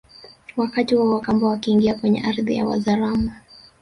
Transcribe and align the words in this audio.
Wakati 0.57 0.95
huo 0.95 1.13
Wakamba 1.15 1.47
wakiingia 1.47 1.93
kwenye 1.95 2.21
ardhi 2.21 2.55
ya 2.55 2.65
Wazaramo 2.65 3.31